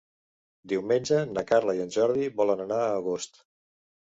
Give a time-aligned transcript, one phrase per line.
[0.71, 3.43] Diumenge na Carla i en Jordi volen anar a Agost.